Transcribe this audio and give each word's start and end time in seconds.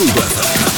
Clube. 0.00 0.69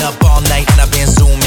Up 0.00 0.22
all 0.24 0.40
night 0.42 0.70
and 0.72 0.80
I've 0.80 0.90
been 0.90 1.06
zooming. 1.06 1.41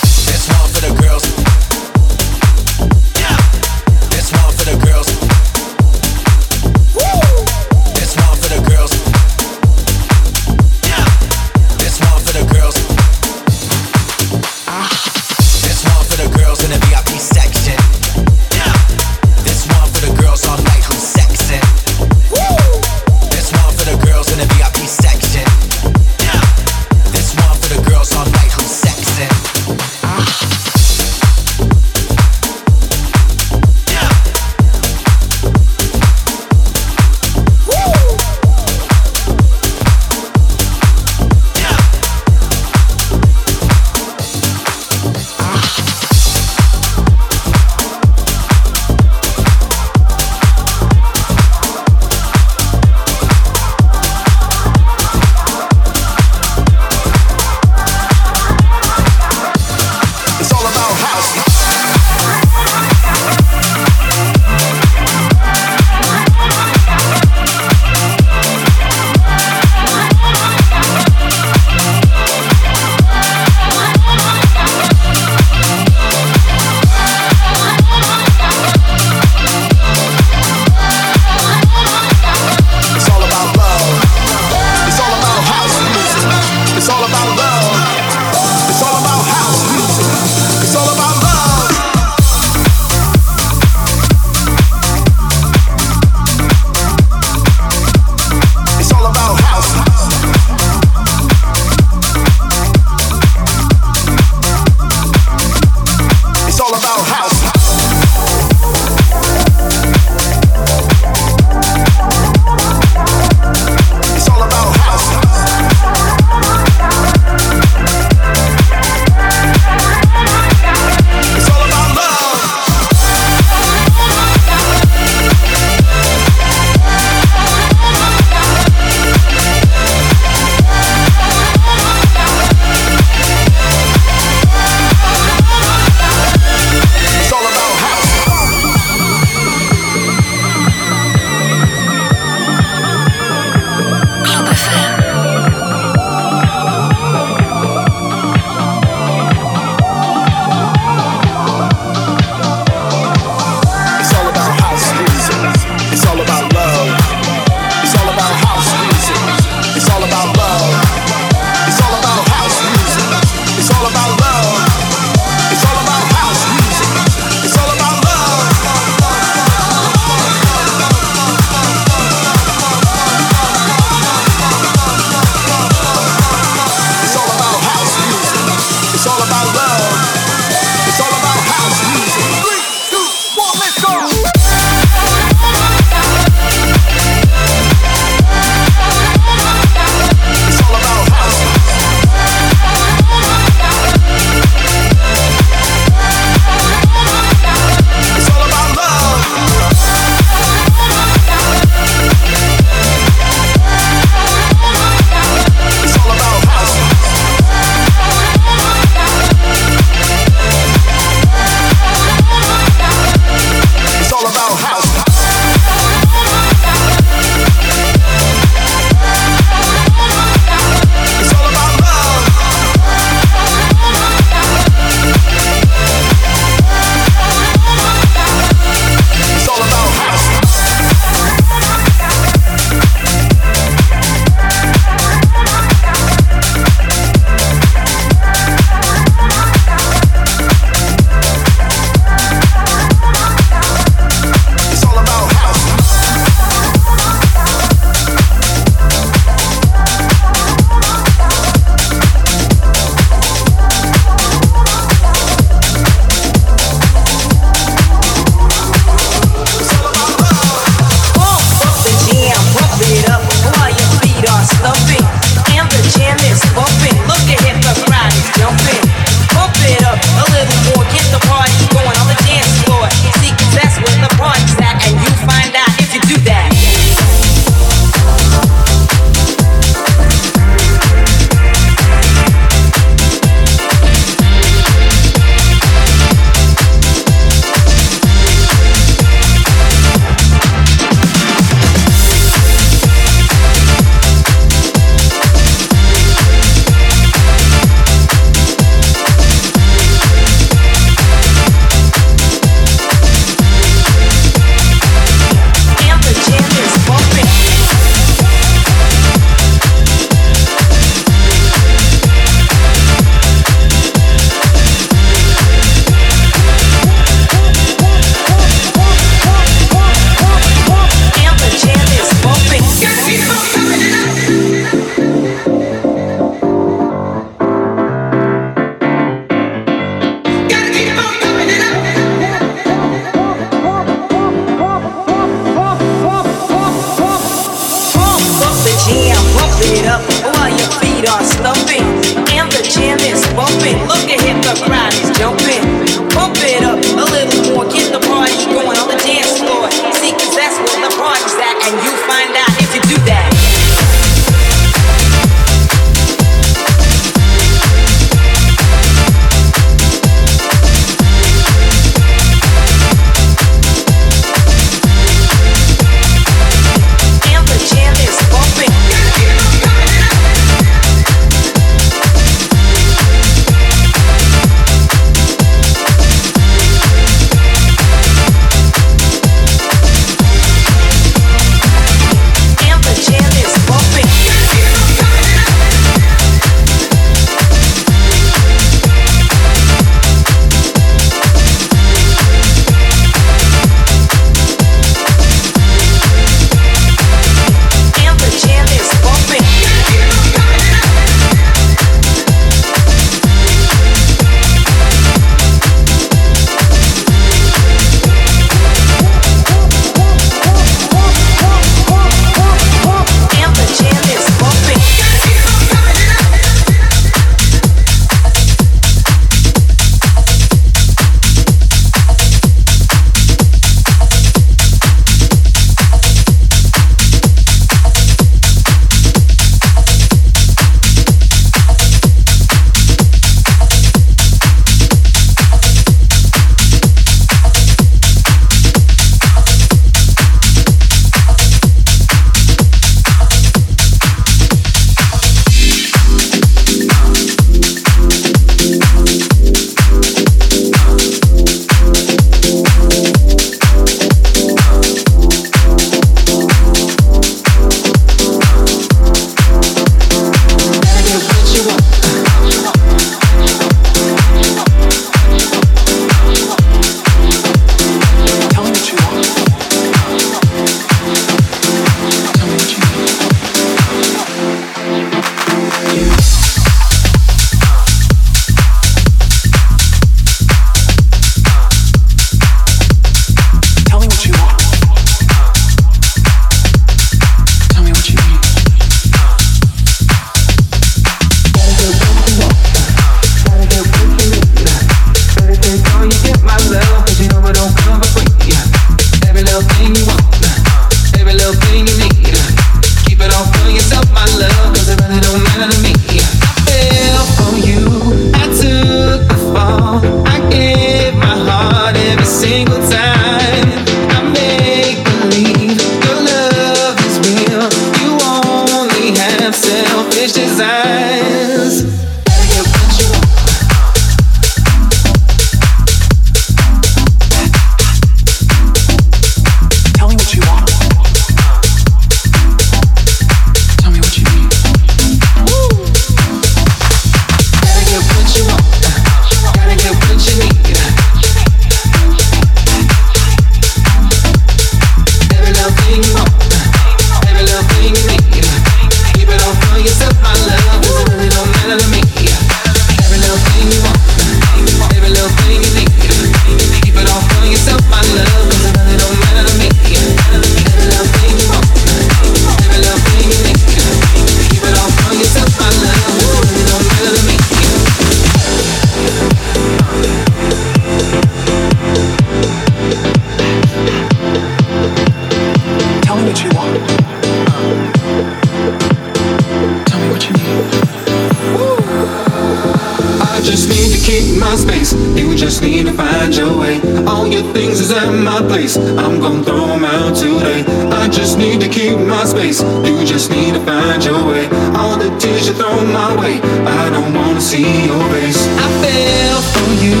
space. 584.56 584.92
You 585.16 585.34
just 585.34 585.62
need 585.62 585.86
to 585.86 585.92
find 585.92 586.34
your 586.34 586.56
way. 586.58 586.80
All 587.06 587.26
your 587.26 587.42
things 587.52 587.80
is 587.80 587.90
at 587.90 588.10
my 588.10 588.40
place. 588.46 588.76
I'm 588.76 589.20
gonna 589.20 589.42
throw 589.42 589.66
them 589.66 589.84
out 589.84 590.16
today. 590.16 590.64
I 590.90 591.08
just 591.08 591.38
need 591.38 591.60
to 591.60 591.68
keep 591.68 591.98
my 591.98 592.24
space. 592.24 592.62
You 592.62 593.04
just 593.04 593.30
need 593.30 593.54
to 593.54 593.60
find 593.60 594.04
your 594.04 594.20
way. 594.30 594.46
All 594.76 594.96
the 594.96 595.10
tears 595.18 595.48
you 595.48 595.54
throw 595.54 595.76
my 595.86 596.10
way. 596.20 596.40
I 596.80 596.90
don't 596.90 597.14
wanna 597.14 597.40
see 597.40 597.86
your 597.86 598.04
face. 598.14 598.40
I 598.64 598.68
fell 598.82 599.40
for 599.54 599.70
you. 599.84 600.00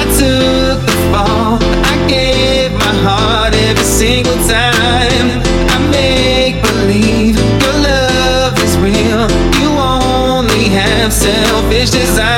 I 0.00 0.04
took 0.20 0.78
the 0.90 0.96
fall. 1.12 1.58
I 1.92 1.94
gave 2.08 2.72
my 2.72 2.94
heart 3.06 3.54
every 3.54 3.84
single 3.84 4.38
time. 4.46 5.28
I 5.74 5.78
make 5.90 6.60
believe 6.62 7.36
your 7.64 7.76
love 7.90 8.54
is 8.66 8.76
real. 8.78 9.24
You 9.60 9.68
only 9.78 10.64
have 10.68 11.12
selfish 11.12 11.90
desires. 11.90 12.35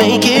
And 0.00 0.31